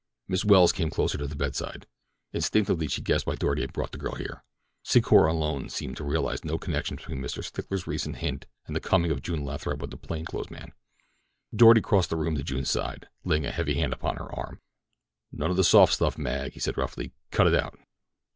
[0.27, 1.85] Miss Welles came closer to the bedside.
[2.33, 4.43] Instinctively she guessed why Doarty had brought the girl here.
[4.83, 7.43] Secor alone seemed to realize no connection between Mr.
[7.43, 10.73] Stickler's recent hint and the coming of June Lathrop with the plain clothes man.
[11.55, 14.59] Doarty crossed the room to June's side, laying a heavy hand upon her arm.
[15.31, 17.77] "None of the soft stuff, Mag," he said roughly; "cut it out."